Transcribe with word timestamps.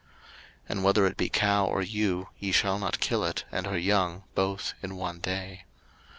03:022:028 0.01 0.09
And 0.69 0.83
whether 0.83 1.05
it 1.05 1.15
be 1.15 1.29
cow, 1.29 1.65
or 1.67 1.83
ewe, 1.83 2.29
ye 2.39 2.51
shall 2.51 2.79
not 2.79 2.99
kill 2.99 3.23
it 3.23 3.45
and 3.51 3.67
her 3.67 3.77
young 3.77 4.23
both 4.33 4.73
in 4.81 4.95
one 4.95 5.19
day. 5.19 5.65